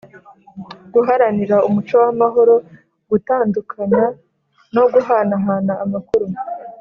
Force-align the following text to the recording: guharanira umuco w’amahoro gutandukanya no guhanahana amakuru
guharanira 0.93 1.55
umuco 1.67 1.95
w’amahoro 2.03 2.55
gutandukanya 3.09 4.03
no 4.75 4.83
guhanahana 4.93 5.73
amakuru 5.85 6.25